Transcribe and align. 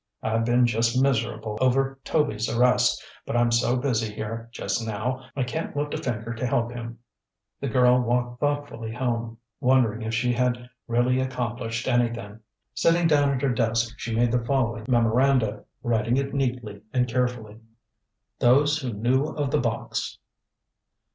I've 0.23 0.45
been 0.45 0.65
just 0.65 0.99
miserable 0.99 1.59
over 1.61 1.99
Toby's 2.03 2.49
arrest; 2.49 3.03
but 3.23 3.37
I'm 3.37 3.51
so 3.51 3.75
busy 3.77 4.11
here, 4.11 4.49
just 4.51 4.83
now, 4.83 5.23
I 5.35 5.43
can't 5.43 5.77
lift 5.77 5.93
a 5.93 5.97
finger 5.99 6.33
to 6.33 6.45
help 6.47 6.71
him." 6.71 6.97
The 7.59 7.67
girl 7.69 8.01
walked 8.01 8.39
thoughtfully 8.39 8.91
home, 8.93 9.37
wondering 9.59 10.01
if 10.01 10.15
she 10.15 10.33
had 10.33 10.67
really 10.87 11.19
accomplished 11.21 11.87
anything. 11.87 12.39
Sitting 12.73 13.05
down 13.05 13.29
at 13.29 13.43
her 13.43 13.53
desk 13.53 13.93
she 13.99 14.15
made 14.15 14.31
the 14.31 14.43
following 14.43 14.85
memoranda, 14.89 15.65
writing 15.83 16.17
it 16.17 16.33
neatly 16.33 16.81
and 16.91 17.07
carefully: 17.07 17.59
"THOSE 18.39 18.79
WHO 18.81 18.93
KNEW 18.93 19.25
OF 19.35 19.51
THE 19.51 19.59
BOX. 19.59 20.17